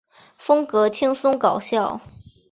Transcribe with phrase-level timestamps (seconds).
[0.35, 2.01] 风格轻松搞笑。